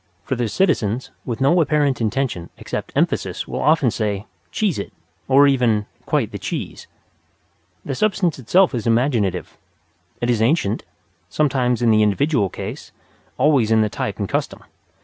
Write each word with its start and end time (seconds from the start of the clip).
For 0.23 0.35
their 0.35 0.47
citizens, 0.47 1.11
with 1.25 1.39
no 1.41 1.61
apparent 1.61 2.01
intention 2.01 2.49
except 2.57 2.91
emphasis, 2.95 3.47
will 3.47 3.61
often 3.61 3.91
say, 3.91 4.25
"Cheese 4.49 4.79
it!" 4.79 4.91
or 5.27 5.45
even 5.45 5.85
"Quite 6.07 6.31
the 6.31 6.39
cheese." 6.39 6.87
The 7.85 7.93
substance 7.93 8.39
itself 8.39 8.73
is 8.73 8.87
imaginative. 8.87 9.59
It 10.19 10.31
is 10.31 10.41
ancient 10.41 10.85
sometimes 11.29 11.83
in 11.83 11.91
the 11.91 12.01
individual 12.01 12.49
case, 12.49 12.91
always 13.37 13.69
in 13.69 13.81
the 13.81 13.89
type 13.89 14.17
and 14.17 14.27
custom. 14.27 14.63